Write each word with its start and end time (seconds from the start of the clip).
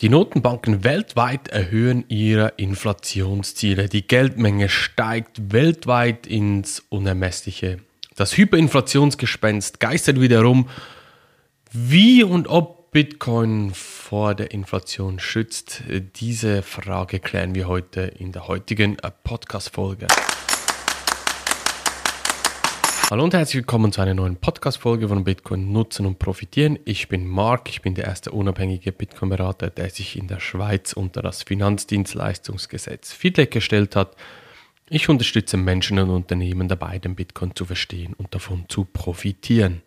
Die 0.00 0.08
Notenbanken 0.08 0.84
weltweit 0.84 1.48
erhöhen 1.48 2.04
ihre 2.06 2.52
Inflationsziele. 2.56 3.88
Die 3.88 4.06
Geldmenge 4.06 4.68
steigt 4.68 5.52
weltweit 5.52 6.24
ins 6.24 6.84
Unermessliche. 6.88 7.80
Das 8.14 8.36
Hyperinflationsgespenst 8.36 9.80
geistert 9.80 10.20
wieder 10.20 10.42
rum. 10.42 10.68
Wie 11.72 12.22
und 12.22 12.46
ob 12.46 12.92
Bitcoin 12.92 13.72
vor 13.74 14.36
der 14.36 14.52
Inflation 14.52 15.18
schützt, 15.18 15.82
diese 16.20 16.62
Frage 16.62 17.18
klären 17.18 17.56
wir 17.56 17.66
heute 17.66 18.02
in 18.02 18.30
der 18.30 18.46
heutigen 18.46 18.98
Podcast-Folge. 19.24 20.06
Hallo 23.10 23.24
und 23.24 23.32
herzlich 23.32 23.62
willkommen 23.62 23.90
zu 23.90 24.02
einer 24.02 24.12
neuen 24.12 24.36
Podcast-Folge 24.36 25.08
von 25.08 25.24
Bitcoin 25.24 25.72
nutzen 25.72 26.04
und 26.04 26.18
profitieren. 26.18 26.78
Ich 26.84 27.08
bin 27.08 27.26
Mark, 27.26 27.70
ich 27.70 27.80
bin 27.80 27.94
der 27.94 28.04
erste 28.04 28.32
unabhängige 28.32 28.92
Bitcoin-Berater, 28.92 29.70
der 29.70 29.88
sich 29.88 30.18
in 30.18 30.28
der 30.28 30.40
Schweiz 30.40 30.92
unter 30.92 31.22
das 31.22 31.42
Finanzdienstleistungsgesetz 31.42 33.14
FIDEC 33.14 33.50
gestellt 33.50 33.96
hat. 33.96 34.14
Ich 34.90 35.08
unterstütze 35.08 35.56
Menschen 35.56 35.98
und 35.98 36.10
Unternehmen 36.10 36.68
dabei, 36.68 36.98
den 36.98 37.14
Bitcoin 37.14 37.56
zu 37.56 37.64
verstehen 37.64 38.12
und 38.12 38.34
davon 38.34 38.66
zu 38.68 38.84
profitieren. 38.84 39.80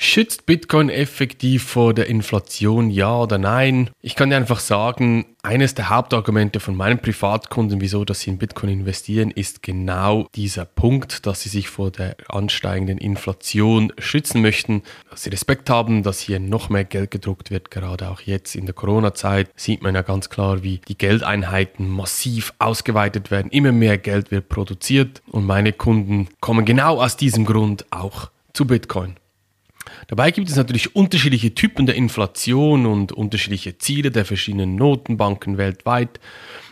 Schützt 0.00 0.46
Bitcoin 0.46 0.90
effektiv 0.90 1.64
vor 1.64 1.92
der 1.92 2.06
Inflation, 2.06 2.88
ja 2.88 3.18
oder 3.18 3.36
nein? 3.36 3.90
Ich 4.00 4.14
kann 4.14 4.30
dir 4.30 4.36
einfach 4.36 4.60
sagen, 4.60 5.26
eines 5.42 5.74
der 5.74 5.90
Hauptargumente 5.90 6.60
von 6.60 6.76
meinen 6.76 7.00
Privatkunden, 7.00 7.80
wieso 7.80 8.04
dass 8.04 8.20
sie 8.20 8.30
in 8.30 8.38
Bitcoin 8.38 8.70
investieren, 8.70 9.32
ist 9.32 9.60
genau 9.60 10.28
dieser 10.36 10.66
Punkt, 10.66 11.26
dass 11.26 11.40
sie 11.40 11.48
sich 11.48 11.68
vor 11.68 11.90
der 11.90 12.14
ansteigenden 12.28 12.98
Inflation 12.98 13.92
schützen 13.98 14.40
möchten, 14.40 14.84
dass 15.10 15.24
sie 15.24 15.30
Respekt 15.30 15.68
haben, 15.68 16.04
dass 16.04 16.20
hier 16.20 16.38
noch 16.38 16.68
mehr 16.68 16.84
Geld 16.84 17.10
gedruckt 17.10 17.50
wird, 17.50 17.72
gerade 17.72 18.08
auch 18.08 18.20
jetzt 18.20 18.54
in 18.54 18.66
der 18.66 18.76
Corona-Zeit 18.76 19.50
sieht 19.56 19.82
man 19.82 19.96
ja 19.96 20.02
ganz 20.02 20.30
klar, 20.30 20.62
wie 20.62 20.80
die 20.86 20.96
Geldeinheiten 20.96 21.90
massiv 21.90 22.54
ausgeweitet 22.60 23.32
werden, 23.32 23.50
immer 23.50 23.72
mehr 23.72 23.98
Geld 23.98 24.30
wird 24.30 24.48
produziert 24.48 25.22
und 25.26 25.44
meine 25.44 25.72
Kunden 25.72 26.28
kommen 26.38 26.64
genau 26.64 27.02
aus 27.02 27.16
diesem 27.16 27.44
Grund 27.44 27.84
auch 27.90 28.30
zu 28.52 28.64
Bitcoin. 28.64 29.16
Dabei 30.08 30.30
gibt 30.30 30.48
es 30.48 30.56
natürlich 30.56 30.96
unterschiedliche 30.96 31.54
Typen 31.54 31.84
der 31.84 31.94
Inflation 31.94 32.86
und 32.86 33.12
unterschiedliche 33.12 33.76
Ziele 33.76 34.10
der 34.10 34.24
verschiedenen 34.24 34.74
Notenbanken 34.74 35.58
weltweit. 35.58 36.18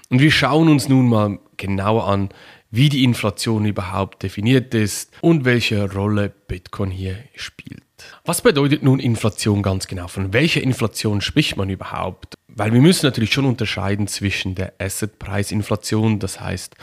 Und 0.09 0.21
wir 0.21 0.31
schauen 0.31 0.69
uns 0.69 0.89
nun 0.89 1.11
mal 1.11 1.39
genauer 1.59 2.09
an, 2.09 2.31
wie 2.71 2.89
die 2.89 3.05
Inflation 3.05 3.67
überhaupt 3.67 4.23
definiert 4.23 4.73
ist 4.73 5.13
und 5.21 5.45
welche 5.45 5.93
Rolle 5.93 6.33
Bitcoin 6.49 6.91
hier 6.91 7.19
spielt. 7.35 7.83
Was 8.25 8.41
bedeutet 8.41 8.83
nun 8.83 9.01
Inflation 9.01 9.63
ganz 9.63 9.87
genau? 9.87 10.09
Von 10.09 10.33
welcher 10.33 10.63
Inflation 10.63 11.21
spricht 11.21 11.59
man 11.59 11.69
überhaupt? 11.69 12.37
Weil 12.49 12.73
wir 12.73 12.81
müssen 12.81 13.05
natürlich 13.05 13.35
schon 13.35 13.45
unterscheiden 13.45 14.07
zwischen 14.07 14.55
der 14.55 14.73
Assetpreisinflation, 14.79 16.21
das 16.21 16.41
heißt 16.41 16.75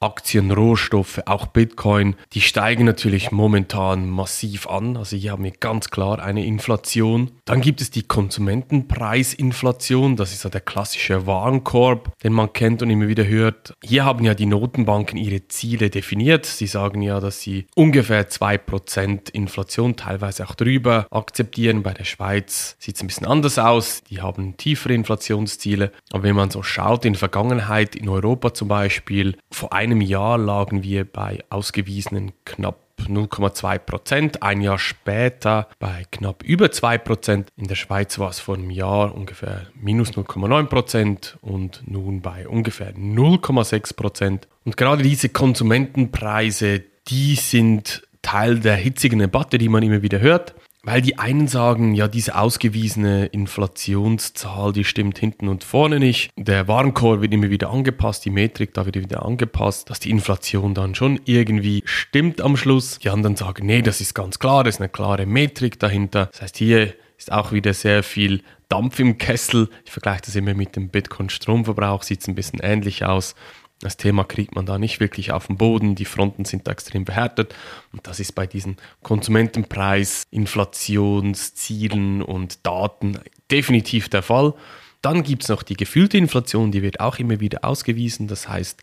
Aktien, 0.00 0.52
Rohstoffe, 0.52 1.22
auch 1.26 1.46
Bitcoin, 1.46 2.14
die 2.32 2.40
steigen 2.40 2.84
natürlich 2.84 3.32
momentan 3.32 4.08
massiv 4.08 4.68
an. 4.68 4.96
Also 4.96 5.16
hier 5.16 5.32
haben 5.32 5.42
wir 5.42 5.50
ganz 5.50 5.90
klar 5.90 6.20
eine 6.20 6.46
Inflation. 6.46 7.32
Dann 7.44 7.60
gibt 7.60 7.80
es 7.80 7.90
die 7.90 8.04
Konsumentenpreisinflation. 8.04 10.14
Das 10.14 10.32
ist 10.32 10.44
ja 10.44 10.50
der 10.50 10.60
klassische 10.60 11.26
Warenkorb, 11.26 12.16
den 12.22 12.32
man 12.32 12.52
kennt 12.52 12.80
und 12.80 12.90
immer 12.90 13.08
wieder 13.08 13.26
hört. 13.26 13.74
Hier 13.82 14.04
haben 14.04 14.24
ja 14.24 14.34
die 14.34 14.46
Notenbanken 14.46 15.18
ihre 15.18 15.48
Ziele 15.48 15.90
definiert. 15.90 16.46
Sie 16.46 16.68
sagen 16.68 17.02
ja, 17.02 17.18
dass 17.18 17.40
sie 17.40 17.66
ungefähr 17.74 18.28
2% 18.28 19.32
Inflation, 19.32 19.96
teilweise 19.96 20.48
auch 20.48 20.54
drüber, 20.54 21.08
akzeptieren. 21.10 21.82
Bei 21.82 21.92
der 21.92 22.04
Schweiz 22.04 22.76
sieht 22.78 22.94
es 22.94 23.02
ein 23.02 23.08
bisschen 23.08 23.26
anders 23.26 23.58
aus. 23.58 24.04
Die 24.04 24.20
haben 24.20 24.56
tiefere 24.56 24.94
Inflationsziele. 24.94 25.90
Aber 26.12 26.22
wenn 26.22 26.36
man 26.36 26.52
so 26.52 26.62
schaut, 26.62 27.04
in 27.04 27.14
der 27.14 27.18
Vergangenheit, 27.18 27.96
in 27.96 28.08
Europa 28.08 28.54
zum 28.54 28.68
Beispiel, 28.68 29.36
vor 29.50 29.72
einem 29.72 29.87
einem 29.90 30.00
Jahr 30.00 30.38
lagen 30.38 30.82
wir 30.82 31.04
bei 31.04 31.44
ausgewiesenen 31.50 32.32
knapp 32.44 32.76
0,2 32.98 33.78
Prozent. 33.78 34.42
Ein 34.42 34.60
Jahr 34.60 34.78
später 34.78 35.68
bei 35.78 36.04
knapp 36.10 36.42
über 36.42 36.70
2 36.70 36.98
Prozent. 36.98 37.48
In 37.56 37.68
der 37.68 37.74
Schweiz 37.74 38.18
war 38.18 38.30
es 38.30 38.40
vor 38.40 38.56
einem 38.56 38.70
Jahr 38.70 39.14
ungefähr 39.14 39.66
minus 39.74 40.10
0,9 40.10 40.66
Prozent 40.66 41.38
und 41.40 41.82
nun 41.86 42.20
bei 42.20 42.48
ungefähr 42.48 42.94
0,6 42.94 43.96
Prozent. 43.96 44.48
Und 44.64 44.76
gerade 44.76 45.02
diese 45.02 45.28
Konsumentenpreise, 45.28 46.82
die 47.08 47.36
sind 47.36 48.02
Teil 48.22 48.58
der 48.58 48.76
hitzigen 48.76 49.20
Debatte, 49.20 49.58
die 49.58 49.68
man 49.68 49.82
immer 49.82 50.02
wieder 50.02 50.20
hört. 50.20 50.54
Weil 50.90 51.02
die 51.02 51.18
einen 51.18 51.48
sagen, 51.48 51.94
ja, 51.94 52.08
diese 52.08 52.34
ausgewiesene 52.34 53.26
Inflationszahl, 53.26 54.72
die 54.72 54.84
stimmt 54.84 55.18
hinten 55.18 55.48
und 55.48 55.62
vorne 55.62 55.98
nicht. 55.98 56.30
Der 56.36 56.66
Warenkorb 56.66 57.20
wird 57.20 57.34
immer 57.34 57.50
wieder 57.50 57.68
angepasst, 57.68 58.24
die 58.24 58.30
Metrik 58.30 58.72
da 58.72 58.86
wird 58.86 58.96
wieder 58.96 59.22
angepasst, 59.22 59.90
dass 59.90 60.00
die 60.00 60.08
Inflation 60.08 60.72
dann 60.72 60.94
schon 60.94 61.20
irgendwie 61.26 61.82
stimmt 61.84 62.40
am 62.40 62.56
Schluss. 62.56 63.00
Die 63.00 63.10
anderen 63.10 63.36
sagen, 63.36 63.66
nee, 63.66 63.82
das 63.82 64.00
ist 64.00 64.14
ganz 64.14 64.38
klar, 64.38 64.64
das 64.64 64.76
ist 64.76 64.80
eine 64.80 64.88
klare 64.88 65.26
Metrik 65.26 65.78
dahinter. 65.78 66.30
Das 66.32 66.40
heißt, 66.40 66.56
hier 66.56 66.94
ist 67.18 67.32
auch 67.32 67.52
wieder 67.52 67.74
sehr 67.74 68.02
viel 68.02 68.40
Dampf 68.70 68.98
im 68.98 69.18
Kessel. 69.18 69.68
Ich 69.84 69.90
vergleiche 69.90 70.22
das 70.24 70.36
immer 70.36 70.54
mit 70.54 70.74
dem 70.74 70.88
Bitcoin-Stromverbrauch, 70.88 72.02
sieht 72.02 72.22
es 72.22 72.28
ein 72.28 72.34
bisschen 72.34 72.60
ähnlich 72.62 73.04
aus. 73.04 73.34
Das 73.80 73.96
Thema 73.96 74.24
kriegt 74.24 74.54
man 74.54 74.66
da 74.66 74.78
nicht 74.78 74.98
wirklich 74.98 75.30
auf 75.30 75.46
den 75.46 75.56
Boden, 75.56 75.94
die 75.94 76.04
Fronten 76.04 76.44
sind 76.44 76.66
da 76.66 76.72
extrem 76.72 77.04
behärtet 77.04 77.54
und 77.92 78.06
das 78.06 78.18
ist 78.18 78.34
bei 78.34 78.46
diesen 78.46 78.76
Konsumentenpreis, 79.02 80.24
Inflationszielen 80.30 82.22
und 82.22 82.66
Daten 82.66 83.20
definitiv 83.50 84.08
der 84.08 84.22
Fall. 84.22 84.54
Dann 85.00 85.22
gibt 85.22 85.44
es 85.44 85.48
noch 85.48 85.62
die 85.62 85.76
gefühlte 85.76 86.18
Inflation, 86.18 86.72
die 86.72 86.82
wird 86.82 86.98
auch 86.98 87.20
immer 87.20 87.38
wieder 87.38 87.64
ausgewiesen. 87.64 88.26
Das 88.26 88.48
heißt, 88.48 88.82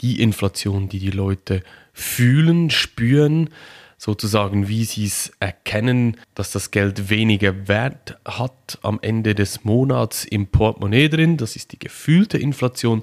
die 0.00 0.22
Inflation, 0.22 0.88
die 0.88 1.00
die 1.00 1.10
Leute 1.10 1.64
fühlen, 1.92 2.70
spüren, 2.70 3.50
sozusagen, 3.96 4.68
wie 4.68 4.84
sie 4.84 5.06
es 5.06 5.32
erkennen, 5.40 6.16
dass 6.36 6.52
das 6.52 6.70
Geld 6.70 7.10
weniger 7.10 7.66
Wert 7.66 8.16
hat 8.24 8.78
am 8.82 9.00
Ende 9.02 9.34
des 9.34 9.64
Monats 9.64 10.24
im 10.24 10.46
Portemonnaie 10.46 11.08
drin. 11.08 11.36
Das 11.36 11.56
ist 11.56 11.72
die 11.72 11.78
gefühlte 11.80 12.38
Inflation. 12.38 13.02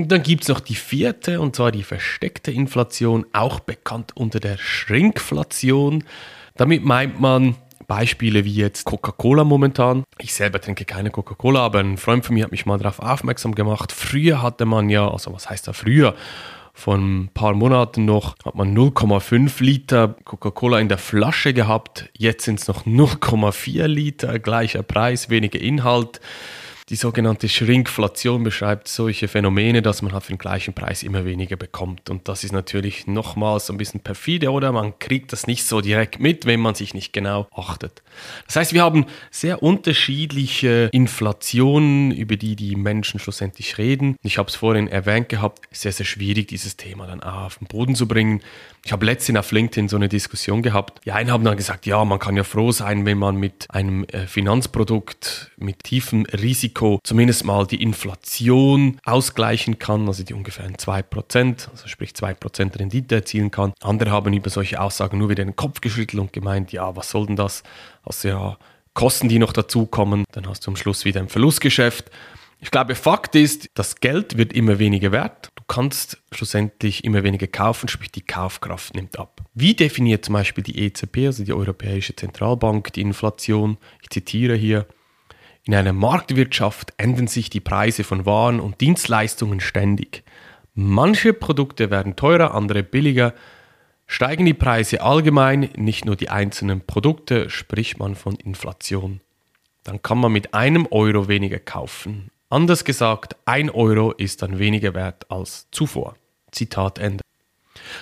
Dann 0.00 0.22
gibt 0.22 0.44
es 0.44 0.48
noch 0.48 0.60
die 0.60 0.76
vierte, 0.76 1.40
und 1.40 1.56
zwar 1.56 1.72
die 1.72 1.82
versteckte 1.82 2.52
Inflation, 2.52 3.26
auch 3.32 3.58
bekannt 3.58 4.12
unter 4.16 4.38
der 4.38 4.56
Schrinkflation. 4.56 6.04
Damit 6.56 6.84
meint 6.84 7.18
man 7.20 7.56
Beispiele 7.88 8.44
wie 8.44 8.54
jetzt 8.54 8.84
Coca-Cola 8.84 9.42
momentan. 9.42 10.04
Ich 10.18 10.34
selber 10.34 10.60
trinke 10.60 10.84
keine 10.84 11.10
Coca-Cola, 11.10 11.60
aber 11.60 11.80
ein 11.80 11.96
Freund 11.96 12.24
von 12.24 12.34
mir 12.34 12.44
hat 12.44 12.52
mich 12.52 12.64
mal 12.64 12.78
darauf 12.78 13.00
aufmerksam 13.00 13.56
gemacht. 13.56 13.90
Früher 13.90 14.40
hatte 14.40 14.66
man 14.66 14.88
ja, 14.88 15.10
also 15.10 15.32
was 15.32 15.50
heißt 15.50 15.66
da 15.66 15.72
früher? 15.72 16.14
Vor 16.74 16.94
ein 16.94 17.30
paar 17.34 17.54
Monaten 17.54 18.04
noch 18.04 18.36
hat 18.44 18.54
man 18.54 18.76
0,5 18.76 19.60
Liter 19.64 20.14
Coca-Cola 20.24 20.78
in 20.78 20.88
der 20.88 20.98
Flasche 20.98 21.52
gehabt. 21.52 22.08
Jetzt 22.16 22.44
sind 22.44 22.60
es 22.60 22.68
noch 22.68 22.86
0,4 22.86 23.88
Liter, 23.88 24.38
gleicher 24.38 24.84
Preis, 24.84 25.28
weniger 25.28 25.60
Inhalt. 25.60 26.20
Die 26.90 26.96
sogenannte 26.96 27.50
Schrinkflation 27.50 28.42
beschreibt 28.44 28.88
solche 28.88 29.28
Phänomene, 29.28 29.82
dass 29.82 30.00
man 30.00 30.14
halt 30.14 30.24
für 30.24 30.32
den 30.32 30.38
gleichen 30.38 30.72
Preis 30.72 31.02
immer 31.02 31.26
weniger 31.26 31.56
bekommt. 31.56 32.08
Und 32.08 32.28
das 32.28 32.44
ist 32.44 32.52
natürlich 32.52 33.06
nochmals 33.06 33.66
so 33.66 33.74
ein 33.74 33.76
bisschen 33.76 34.00
perfide, 34.00 34.50
oder? 34.50 34.72
Man 34.72 34.98
kriegt 34.98 35.34
das 35.34 35.46
nicht 35.46 35.64
so 35.64 35.82
direkt 35.82 36.18
mit, 36.18 36.46
wenn 36.46 36.60
man 36.60 36.74
sich 36.74 36.94
nicht 36.94 37.12
genau 37.12 37.46
achtet. 37.54 38.02
Das 38.46 38.56
heißt, 38.56 38.72
wir 38.72 38.82
haben 38.82 39.04
sehr 39.30 39.62
unterschiedliche 39.62 40.88
Inflationen, 40.90 42.10
über 42.10 42.36
die 42.36 42.56
die 42.56 42.74
Menschen 42.74 43.20
schlussendlich 43.20 43.76
reden. 43.76 44.16
Ich 44.22 44.38
habe 44.38 44.48
es 44.48 44.54
vorhin 44.54 44.88
erwähnt 44.88 45.28
gehabt, 45.28 45.68
sehr, 45.70 45.92
sehr 45.92 46.06
schwierig, 46.06 46.48
dieses 46.48 46.78
Thema 46.78 47.06
dann 47.06 47.22
auf 47.22 47.58
den 47.58 47.66
Boden 47.66 47.96
zu 47.96 48.08
bringen. 48.08 48.40
Ich 48.86 48.92
habe 48.92 49.04
letztens 49.04 49.38
auf 49.38 49.52
LinkedIn 49.52 49.90
so 49.90 49.96
eine 49.96 50.08
Diskussion 50.08 50.62
gehabt. 50.62 51.04
Die 51.04 51.12
einen 51.12 51.30
haben 51.30 51.44
dann 51.44 51.58
gesagt, 51.58 51.84
ja, 51.84 52.02
man 52.06 52.18
kann 52.18 52.34
ja 52.34 52.44
froh 52.44 52.72
sein, 52.72 53.04
wenn 53.04 53.18
man 53.18 53.36
mit 53.36 53.66
einem 53.68 54.04
äh, 54.04 54.26
Finanzprodukt 54.26 55.50
mit 55.58 55.84
tiefem 55.84 56.24
Risiko 56.24 56.77
zumindest 57.04 57.44
mal 57.44 57.66
die 57.66 57.82
Inflation 57.82 58.98
ausgleichen 59.04 59.78
kann, 59.78 60.06
also 60.06 60.22
die 60.22 60.34
ungefähr 60.34 60.68
2%, 60.68 61.70
also 61.70 61.88
sprich 61.88 62.12
2% 62.12 62.78
Rendite 62.78 63.16
erzielen 63.16 63.50
kann. 63.50 63.72
Andere 63.80 64.10
haben 64.10 64.32
über 64.32 64.50
solche 64.50 64.80
Aussagen 64.80 65.18
nur 65.18 65.28
wieder 65.28 65.44
den 65.44 65.56
Kopf 65.56 65.80
geschüttelt 65.80 66.20
und 66.20 66.32
gemeint, 66.32 66.72
ja, 66.72 66.94
was 66.96 67.10
soll 67.10 67.26
denn 67.26 67.36
das? 67.36 67.62
Also 68.04 68.28
ja, 68.28 68.58
Kosten, 68.94 69.28
die 69.28 69.38
noch 69.38 69.52
dazukommen, 69.52 70.24
dann 70.32 70.48
hast 70.48 70.66
du 70.66 70.70
am 70.70 70.76
Schluss 70.76 71.04
wieder 71.04 71.20
ein 71.20 71.28
Verlustgeschäft. 71.28 72.10
Ich 72.60 72.72
glaube, 72.72 72.96
Fakt 72.96 73.36
ist, 73.36 73.70
das 73.74 74.00
Geld 74.00 74.36
wird 74.36 74.52
immer 74.52 74.80
weniger 74.80 75.12
wert. 75.12 75.50
Du 75.54 75.62
kannst 75.68 76.20
schlussendlich 76.32 77.04
immer 77.04 77.22
weniger 77.22 77.46
kaufen, 77.46 77.88
sprich 77.88 78.10
die 78.10 78.22
Kaufkraft 78.22 78.94
nimmt 78.94 79.18
ab. 79.18 79.42
Wie 79.54 79.74
definiert 79.74 80.24
zum 80.24 80.32
Beispiel 80.32 80.64
die 80.64 80.80
EZB, 80.80 81.26
also 81.26 81.44
die 81.44 81.52
Europäische 81.52 82.16
Zentralbank, 82.16 82.92
die 82.94 83.02
Inflation? 83.02 83.78
Ich 84.02 84.10
zitiere 84.10 84.56
hier. 84.56 84.86
In 85.64 85.74
einer 85.74 85.92
Marktwirtschaft 85.92 86.94
ändern 86.96 87.26
sich 87.26 87.50
die 87.50 87.60
Preise 87.60 88.04
von 88.04 88.26
Waren 88.26 88.60
und 88.60 88.80
Dienstleistungen 88.80 89.60
ständig. 89.60 90.22
Manche 90.74 91.32
Produkte 91.32 91.90
werden 91.90 92.16
teurer, 92.16 92.54
andere 92.54 92.82
billiger. 92.82 93.34
Steigen 94.06 94.46
die 94.46 94.54
Preise 94.54 95.02
allgemein, 95.02 95.70
nicht 95.76 96.04
nur 96.04 96.16
die 96.16 96.30
einzelnen 96.30 96.80
Produkte, 96.80 97.50
spricht 97.50 97.98
man 97.98 98.14
von 98.14 98.36
Inflation. 98.36 99.20
Dann 99.84 100.02
kann 100.02 100.18
man 100.18 100.32
mit 100.32 100.54
einem 100.54 100.86
Euro 100.90 101.28
weniger 101.28 101.58
kaufen 101.58 102.30
Anders 102.50 102.84
gesagt, 102.84 103.36
ein 103.44 103.68
Euro 103.68 104.12
ist 104.12 104.40
dann 104.40 104.58
weniger 104.58 104.94
wert 104.94 105.30
als 105.30 105.66
zuvor. 105.70 106.16
Zitat 106.50 106.98
Ende. 106.98 107.22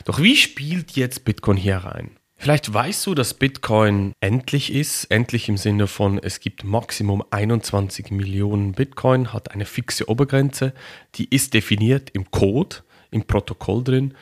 Doch 0.05 0.21
wie 0.21 0.37
spielt 0.37 0.93
jetzt 0.93 1.25
Bitcoin 1.25 1.57
hier 1.57 1.79
rein? 1.79 2.17
Vielleicht 2.39 2.73
weißt 2.73 3.07
du, 3.07 3.15
dass 3.15 3.35
Bitcoin 3.35 4.13
endlich 4.21 4.73
ist. 4.73 5.07
Endlich 5.07 5.49
im 5.49 5.57
Sinne 5.57 5.87
von, 5.87 6.19
es 6.19 6.41
gibt 6.41 6.65
Maximum 6.65 7.25
21 7.31 8.11
Millionen 8.11 8.73
Bitcoin, 8.73 9.33
hat 9.33 9.53
eine 9.53 9.65
fixe 9.65 10.09
Obergrenze. 10.09 10.73
Die 11.15 11.35
ist 11.35 11.55
definiert 11.55 12.11
im 12.11 12.31
Code, 12.31 12.77
im 13.11 13.25
Protokoll 13.25 13.83
drin. 13.83 14.15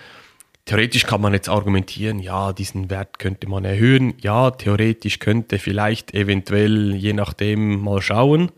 Theoretisch 0.65 1.05
kann 1.05 1.21
man 1.21 1.35
jetzt 1.35 1.51
argumentieren, 1.51 2.21
ja, 2.21 2.55
diesen 2.55 2.89
Wert 2.89 3.19
könnte 3.19 3.49
man 3.49 3.67
erhöhen. 3.67 4.15
Ja, 4.23 4.51
theoretisch 4.51 5.19
könnte 5.19 5.59
vielleicht 5.59 6.15
eventuell, 6.15 6.95
je 6.95 7.13
nachdem, 7.13 7.83
mal 7.83 8.01
schauen. 8.01 8.51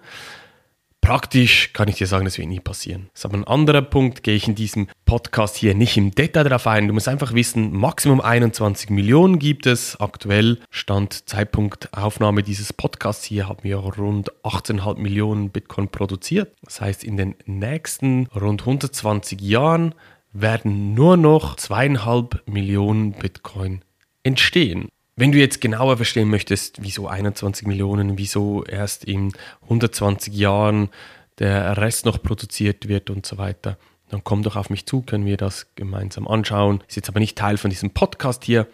Praktisch 1.06 1.72
kann 1.72 1.86
ich 1.86 1.94
dir 1.94 2.08
sagen, 2.08 2.24
das 2.24 2.36
wird 2.36 2.48
nie 2.48 2.58
passieren. 2.58 3.10
Das 3.12 3.20
ist 3.20 3.26
aber 3.26 3.36
ein 3.36 3.44
anderer 3.44 3.80
Punkt, 3.80 4.24
gehe 4.24 4.34
ich 4.34 4.48
in 4.48 4.56
diesem 4.56 4.88
Podcast 5.04 5.54
hier 5.54 5.72
nicht 5.76 5.96
im 5.96 6.10
Detail 6.10 6.42
darauf 6.42 6.66
ein. 6.66 6.88
Du 6.88 6.94
musst 6.94 7.06
einfach 7.06 7.32
wissen, 7.32 7.72
Maximum 7.72 8.20
21 8.20 8.90
Millionen 8.90 9.38
gibt 9.38 9.66
es. 9.66 10.00
Aktuell, 10.00 10.58
Stand, 10.68 11.28
Zeitpunkt 11.28 11.96
Aufnahme 11.96 12.42
dieses 12.42 12.72
Podcasts 12.72 13.24
hier, 13.24 13.48
haben 13.48 13.62
wir 13.62 13.76
rund 13.76 14.32
18,5 14.42 14.98
Millionen 14.98 15.50
Bitcoin 15.50 15.90
produziert. 15.90 16.52
Das 16.64 16.80
heißt, 16.80 17.04
in 17.04 17.16
den 17.16 17.36
nächsten 17.44 18.26
rund 18.34 18.62
120 18.62 19.40
Jahren 19.40 19.94
werden 20.32 20.94
nur 20.94 21.16
noch 21.16 21.54
zweieinhalb 21.54 22.42
Millionen 22.48 23.12
Bitcoin 23.12 23.82
entstehen. 24.24 24.88
Wenn 25.18 25.32
du 25.32 25.38
jetzt 25.38 25.62
genauer 25.62 25.96
verstehen 25.96 26.28
möchtest, 26.28 26.82
wieso 26.82 27.08
21 27.08 27.66
Millionen, 27.66 28.18
wieso 28.18 28.64
erst 28.64 29.02
in 29.02 29.32
120 29.62 30.34
Jahren 30.34 30.90
der 31.38 31.78
Rest 31.78 32.04
noch 32.04 32.22
produziert 32.22 32.86
wird 32.86 33.08
und 33.08 33.24
so 33.24 33.38
weiter, 33.38 33.78
dann 34.10 34.22
komm 34.24 34.42
doch 34.42 34.56
auf 34.56 34.68
mich 34.68 34.84
zu, 34.84 35.00
können 35.00 35.24
wir 35.24 35.38
das 35.38 35.68
gemeinsam 35.74 36.28
anschauen. 36.28 36.84
Ist 36.86 36.96
jetzt 36.96 37.08
aber 37.08 37.20
nicht 37.20 37.38
Teil 37.38 37.56
von 37.56 37.70
diesem 37.70 37.92
Podcast 37.92 38.44
hier. 38.44 38.66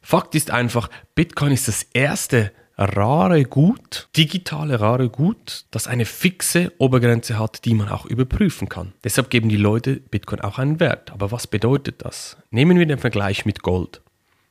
Fakt 0.00 0.36
ist 0.36 0.52
einfach, 0.52 0.90
Bitcoin 1.16 1.50
ist 1.50 1.66
das 1.66 1.82
erste 1.92 2.52
rare 2.78 3.42
Gut, 3.42 4.08
digitale 4.16 4.78
rare 4.78 5.08
Gut, 5.08 5.64
das 5.72 5.88
eine 5.88 6.04
fixe 6.04 6.72
Obergrenze 6.78 7.36
hat, 7.36 7.64
die 7.64 7.74
man 7.74 7.88
auch 7.88 8.06
überprüfen 8.06 8.68
kann. 8.68 8.92
Deshalb 9.02 9.28
geben 9.28 9.48
die 9.48 9.56
Leute 9.56 9.96
Bitcoin 9.96 10.40
auch 10.40 10.60
einen 10.60 10.78
Wert. 10.78 11.10
Aber 11.10 11.32
was 11.32 11.48
bedeutet 11.48 12.04
das? 12.04 12.36
Nehmen 12.50 12.78
wir 12.78 12.86
den 12.86 12.98
Vergleich 12.98 13.44
mit 13.44 13.62
Gold. 13.62 14.03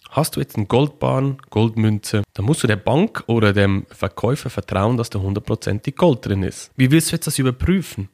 Hast 0.10 0.36
du 0.36 0.40
jetzt 0.40 0.56
einen 0.56 0.68
Goldbahn, 0.68 1.38
Goldmünze, 1.50 2.24
dann 2.34 2.46
musst 2.46 2.64
du 2.64 2.68
der 2.68 2.76
Bank 2.76 3.24
oder 3.28 3.52
dem 3.54 3.86
Verkäufer 3.90 4.50
vertrauen, 4.50 4.98
dass 4.98 5.10
da 5.10 5.20
hundertprozentig 5.20 5.96
Gold 5.96 6.26
drin 6.26 6.44
ist. 6.44 6.72
Wie 6.76 6.92
willst 6.92 7.12
du 7.12 7.16
jetzt 7.16 7.28
das 7.28 7.40
überprüfen? 7.40 8.10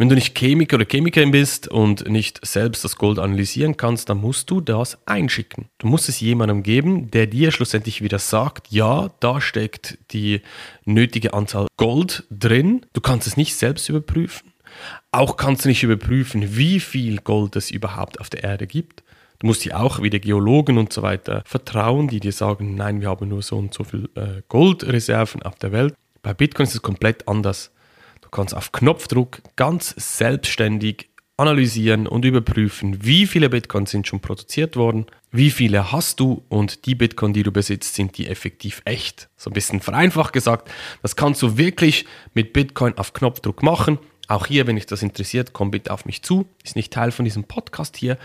Wenn 0.00 0.08
du 0.08 0.14
nicht 0.14 0.38
Chemiker 0.38 0.76
oder 0.76 0.84
Chemikerin 0.84 1.32
bist 1.32 1.66
und 1.66 2.08
nicht 2.08 2.46
selbst 2.46 2.84
das 2.84 2.98
Gold 2.98 3.18
analysieren 3.18 3.76
kannst, 3.76 4.08
dann 4.08 4.20
musst 4.20 4.48
du 4.48 4.60
das 4.60 4.96
einschicken. 5.08 5.70
Du 5.78 5.88
musst 5.88 6.08
es 6.08 6.20
jemandem 6.20 6.62
geben, 6.62 7.10
der 7.10 7.26
dir 7.26 7.50
schlussendlich 7.50 8.00
wieder 8.00 8.20
sagt, 8.20 8.68
ja, 8.70 9.10
da 9.18 9.40
steckt 9.40 9.98
die 10.12 10.42
nötige 10.84 11.34
Anzahl 11.34 11.66
Gold 11.76 12.24
drin. 12.30 12.86
Du 12.92 13.00
kannst 13.00 13.26
es 13.26 13.36
nicht 13.36 13.56
selbst 13.56 13.88
überprüfen. 13.88 14.52
Auch 15.10 15.36
kannst 15.36 15.64
du 15.64 15.68
nicht 15.68 15.82
überprüfen, 15.82 16.56
wie 16.56 16.78
viel 16.78 17.18
Gold 17.18 17.56
es 17.56 17.72
überhaupt 17.72 18.20
auf 18.20 18.30
der 18.30 18.44
Erde 18.44 18.68
gibt. 18.68 19.02
Du 19.40 19.46
musst 19.46 19.64
dir 19.64 19.78
auch 19.78 20.02
wieder 20.02 20.18
Geologen 20.18 20.78
und 20.78 20.92
so 20.92 21.02
weiter 21.02 21.42
vertrauen, 21.46 22.08
die 22.08 22.18
dir 22.18 22.32
sagen, 22.32 22.74
nein, 22.74 23.00
wir 23.00 23.08
haben 23.08 23.28
nur 23.28 23.42
so 23.42 23.56
und 23.56 23.72
so 23.72 23.84
viel 23.84 24.08
äh, 24.16 24.42
Goldreserven 24.48 25.42
auf 25.42 25.54
der 25.56 25.70
Welt. 25.70 25.94
Bei 26.22 26.34
Bitcoin 26.34 26.66
ist 26.66 26.74
es 26.74 26.82
komplett 26.82 27.28
anders. 27.28 27.70
Du 28.20 28.28
kannst 28.30 28.54
auf 28.54 28.72
Knopfdruck 28.72 29.40
ganz 29.54 29.94
selbstständig 29.96 31.08
analysieren 31.36 32.08
und 32.08 32.24
überprüfen, 32.24 33.04
wie 33.04 33.26
viele 33.26 33.48
Bitcoins 33.48 33.92
sind 33.92 34.08
schon 34.08 34.18
produziert 34.18 34.74
worden, 34.74 35.06
wie 35.30 35.50
viele 35.50 35.92
hast 35.92 36.18
du 36.18 36.42
und 36.48 36.84
die 36.84 36.96
Bitcoin, 36.96 37.32
die 37.32 37.44
du 37.44 37.52
besitzt, 37.52 37.94
sind 37.94 38.18
die 38.18 38.26
effektiv 38.26 38.82
echt. 38.84 39.28
So 39.36 39.50
ein 39.50 39.52
bisschen 39.52 39.80
vereinfacht 39.80 40.32
gesagt, 40.32 40.68
das 41.00 41.14
kannst 41.14 41.40
du 41.42 41.56
wirklich 41.56 42.06
mit 42.34 42.52
Bitcoin 42.52 42.98
auf 42.98 43.12
Knopfdruck 43.12 43.62
machen. 43.62 44.00
Auch 44.26 44.46
hier, 44.46 44.66
wenn 44.66 44.74
dich 44.74 44.86
das 44.86 45.02
interessiert, 45.02 45.52
komm 45.52 45.70
bitte 45.70 45.92
auf 45.92 46.06
mich 46.06 46.22
zu. 46.22 46.48
Ist 46.64 46.74
nicht 46.74 46.92
Teil 46.92 47.12
von 47.12 47.24
diesem 47.24 47.44
Podcast 47.44 47.96
hier. 47.96 48.18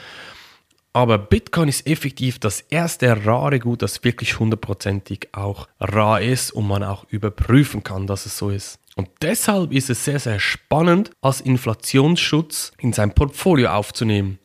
Aber 0.96 1.18
Bitcoin 1.18 1.70
ist 1.70 1.88
effektiv 1.88 2.38
das 2.38 2.62
erste 2.62 3.26
rare 3.26 3.60
Gut, 3.60 3.82
das 3.82 4.04
wirklich 4.04 4.40
hundertprozentig 4.40 5.30
auch 5.32 5.68
rar 5.80 6.22
ist 6.22 6.52
und 6.52 6.68
man 6.68 6.84
auch 6.84 7.06
überprüfen 7.10 7.84
kann, 7.84 8.06
dass 8.06 8.28
es 8.28 8.38
so 8.38 8.52
ist. 8.52 8.80
Und 8.96 9.10
deshalb 9.24 9.72
ist 9.72 9.90
es 9.90 10.06
sehr, 10.06 10.20
sehr 10.20 10.40
spannend, 10.40 11.10
als 11.20 11.42
Inflationsschutz 11.42 12.74
in 12.78 12.94
sein 12.94 13.16
Portfolio 13.16 13.70
aufzunehmen. 13.70 14.38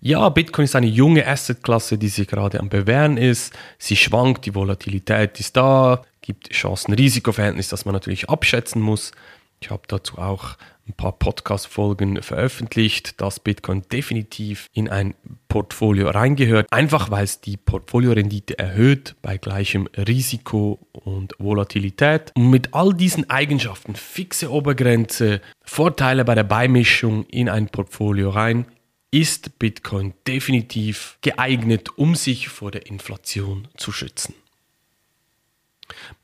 Ja, 0.00 0.28
Bitcoin 0.28 0.66
ist 0.66 0.76
eine 0.76 0.86
junge 0.86 1.26
Assetklasse, 1.26 1.96
die 1.96 2.08
sich 2.08 2.28
gerade 2.28 2.60
am 2.60 2.68
Bewähren 2.68 3.16
ist. 3.16 3.54
Sie 3.78 3.96
schwankt, 3.96 4.44
die 4.44 4.54
Volatilität 4.54 5.40
ist 5.40 5.56
da, 5.56 6.02
gibt 6.20 6.50
Chancen-Risiko-Verhältnis, 6.50 7.70
das 7.70 7.86
man 7.86 7.94
natürlich 7.94 8.28
abschätzen 8.28 8.82
muss. 8.82 9.12
Ich 9.60 9.70
habe 9.70 9.82
dazu 9.88 10.18
auch 10.18 10.56
ein 10.88 10.92
paar 10.92 11.12
Podcast-Folgen 11.12 12.22
veröffentlicht, 12.22 13.20
dass 13.20 13.40
Bitcoin 13.40 13.82
definitiv 13.90 14.68
in 14.72 14.88
ein 14.88 15.14
Portfolio 15.48 16.10
reingehört, 16.10 16.70
einfach 16.70 17.10
weil 17.10 17.24
es 17.24 17.40
die 17.40 17.56
Portfoliorendite 17.56 18.58
erhöht 18.58 19.16
bei 19.22 19.36
gleichem 19.38 19.88
Risiko 19.96 20.78
und 20.92 21.34
Volatilität. 21.38 22.32
Und 22.36 22.50
mit 22.50 22.74
all 22.74 22.94
diesen 22.94 23.28
Eigenschaften, 23.30 23.96
fixe 23.96 24.50
Obergrenze, 24.52 25.40
Vorteile 25.62 26.24
bei 26.24 26.34
der 26.34 26.44
Beimischung 26.44 27.24
in 27.26 27.48
ein 27.48 27.68
Portfolio 27.68 28.30
rein, 28.30 28.66
ist 29.10 29.58
Bitcoin 29.58 30.14
definitiv 30.26 31.18
geeignet, 31.22 31.96
um 31.96 32.14
sich 32.14 32.48
vor 32.48 32.70
der 32.70 32.86
Inflation 32.86 33.66
zu 33.76 33.90
schützen. 33.90 34.34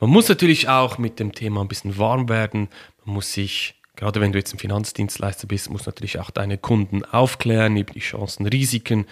Man 0.01 0.11
muss 0.11 0.29
natürlich 0.29 0.69
auch 0.69 0.99
mit 0.99 1.21
dem 1.21 1.33
Thema 1.33 1.61
ein 1.61 1.69
bisschen 1.69 1.97
warm 1.99 2.29
werden. 2.29 2.69
Muss 3.05 3.33
sich 3.33 3.75
gerade 3.97 4.21
wenn 4.21 4.33
du 4.33 4.39
jetzt 4.39 4.53
ein 4.53 4.59
Finanzdienstleister 4.59 5.47
bist, 5.47 5.71
musst 5.71 5.87
du 5.87 5.91
natürlich 5.91 6.19
auch 6.19 6.31
deine 6.31 6.59
Kunden 6.59 7.05
aufklären 7.05 7.77
über 7.77 7.93
die 7.93 8.01
Chancen, 8.01 8.47
Risiken, 8.47 9.07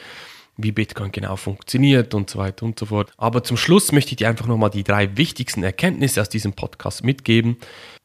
wie 0.57 0.73
Bitcoin 0.73 1.13
genau 1.13 1.37
funktioniert 1.37 2.13
und 2.13 2.29
so 2.29 2.39
weiter 2.39 2.67
und 2.67 2.79
so 2.79 2.87
fort. 2.87 3.13
Aber 3.17 3.43
zum 3.43 3.57
Schluss 3.57 3.93
möchte 3.93 4.11
ich 4.11 4.17
dir 4.17 4.29
einfach 4.29 4.47
nochmal 4.47 4.71
die 4.71 4.85
drei 4.85 5.17
wichtigsten 5.17 5.63
Erkenntnisse 5.63 6.21
aus 6.21 6.29
diesem 6.29 6.53
Podcast 6.53 7.05
mitgeben. 7.05 7.57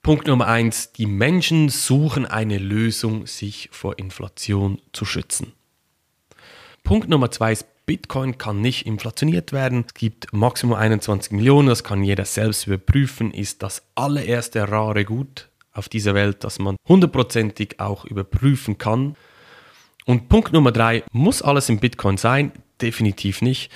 Punkt 0.04 0.28
Nummer 0.28 0.48
eins, 0.48 0.94
die 0.94 1.08
Menschen 1.08 1.70
suchen 1.70 2.26
eine 2.26 2.60
Lösung, 2.60 3.26
sich 3.28 3.70
vor 3.72 3.98
Inflation 3.98 4.82
zu 4.94 5.06
schützen. 5.06 5.54
Punkt 6.84 7.10
Nummer 7.10 7.32
zwei 7.32 7.52
ist, 7.52 7.66
Bitcoin 7.88 8.38
kann 8.38 8.62
nicht 8.62 8.86
inflationiert 8.86 9.54
werden. 9.54 9.86
Es 9.88 9.94
gibt 9.94 10.32
maximal 10.34 10.80
21 10.80 11.34
Millionen, 11.34 11.68
das 11.68 11.84
kann 11.84 12.04
jeder 12.04 12.26
selbst 12.26 12.68
überprüfen, 12.68 13.32
ist 13.32 13.64
das 13.64 13.84
allererste 13.96 14.70
rare 14.70 15.04
Gut 15.04 15.50
auf 15.76 15.90
dieser 15.90 16.16
Welt, 16.16 16.44
dass 16.44 16.60
man 16.60 16.76
hundertprozentig 16.88 17.80
auch 17.80 18.06
überprüfen 18.06 18.78
kann. 18.78 19.16
Und 20.06 20.30
Punkt 20.30 20.54
Nummer 20.54 20.72
drei, 20.72 21.04
muss 21.12 21.42
alles 21.42 21.70
in 21.70 21.80
Bitcoin 21.80 22.18
sein? 22.18 22.52
Definitiv 22.82 23.42
nicht. 23.42 23.72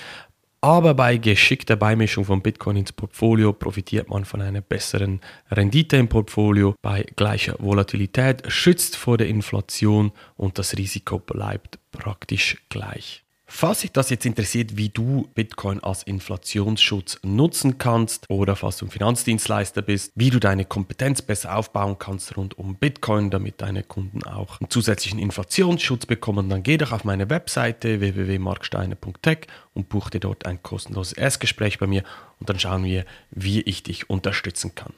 Aber 0.62 0.92
bei 0.92 1.16
geschickter 1.16 1.76
Beimischung 1.76 2.26
von 2.26 2.42
Bitcoin 2.42 2.76
ins 2.76 2.92
Portfolio 2.92 3.54
profitiert 3.54 4.10
man 4.10 4.26
von 4.26 4.42
einer 4.42 4.60
besseren 4.60 5.20
Rendite 5.50 5.96
im 5.96 6.08
Portfolio 6.08 6.74
bei 6.82 7.06
gleicher 7.16 7.56
Volatilität, 7.58 8.42
schützt 8.48 8.96
vor 8.96 9.16
der 9.16 9.28
Inflation 9.28 10.12
und 10.36 10.58
das 10.58 10.76
Risiko 10.76 11.18
bleibt 11.18 11.78
praktisch 11.92 12.58
gleich. 12.68 13.24
Falls 13.52 13.80
dich 13.80 13.90
das 13.90 14.10
jetzt 14.10 14.24
interessiert, 14.24 14.76
wie 14.76 14.90
du 14.90 15.28
Bitcoin 15.34 15.82
als 15.82 16.04
Inflationsschutz 16.04 17.18
nutzen 17.24 17.78
kannst 17.78 18.30
oder 18.30 18.54
falls 18.54 18.76
du 18.76 18.86
ein 18.86 18.90
Finanzdienstleister 18.90 19.82
bist, 19.82 20.12
wie 20.14 20.30
du 20.30 20.38
deine 20.38 20.64
Kompetenz 20.64 21.20
besser 21.20 21.56
aufbauen 21.56 21.98
kannst 21.98 22.36
rund 22.36 22.56
um 22.56 22.76
Bitcoin, 22.76 23.28
damit 23.28 23.60
deine 23.60 23.82
Kunden 23.82 24.22
auch 24.22 24.60
einen 24.60 24.70
zusätzlichen 24.70 25.18
Inflationsschutz 25.18 26.06
bekommen, 26.06 26.48
dann 26.48 26.62
geh 26.62 26.78
doch 26.78 26.92
auf 26.92 27.02
meine 27.02 27.28
Webseite 27.28 28.00
www.marksteiner.tech 28.00 29.40
und 29.74 29.88
buch 29.88 30.10
dir 30.10 30.20
dort 30.20 30.46
ein 30.46 30.62
kostenloses 30.62 31.12
Erstgespräch 31.12 31.80
bei 31.80 31.88
mir 31.88 32.04
und 32.38 32.48
dann 32.48 32.60
schauen 32.60 32.84
wir, 32.84 33.04
wie 33.32 33.62
ich 33.62 33.82
dich 33.82 34.08
unterstützen 34.08 34.76
kann. 34.76 34.92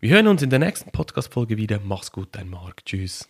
Wir 0.00 0.10
hören 0.10 0.26
uns 0.26 0.42
in 0.42 0.50
der 0.50 0.58
nächsten 0.58 0.90
Podcast-Folge 0.90 1.56
wieder. 1.56 1.78
Mach's 1.82 2.10
gut, 2.10 2.30
dein 2.32 2.50
Marc. 2.50 2.84
Tschüss. 2.84 3.28